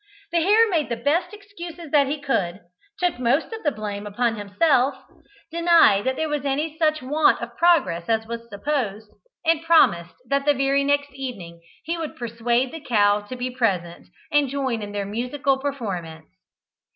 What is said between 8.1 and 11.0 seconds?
was supposed, and promised that the very